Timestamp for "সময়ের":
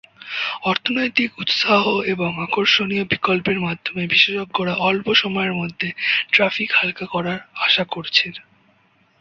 5.13-5.53